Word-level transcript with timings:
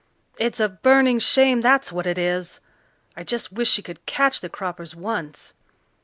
"It's 0.39 0.59
a 0.59 0.67
burning 0.67 1.19
shame, 1.19 1.61
that's 1.61 1.91
what 1.91 2.07
it 2.07 2.17
is! 2.17 2.59
I 3.15 3.23
just 3.23 3.51
wish 3.53 3.69
she 3.69 3.83
could 3.83 4.03
catch 4.07 4.41
the 4.41 4.49
Croppers 4.49 4.95
once." 4.95 5.53